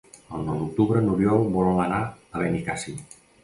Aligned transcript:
El 0.37 0.45
nou 0.45 0.57
d'octubre 0.61 1.03
n'Oriol 1.03 1.47
vol 1.59 1.79
anar 1.87 2.03
a 2.17 2.45
Benicàssim. 2.47 3.01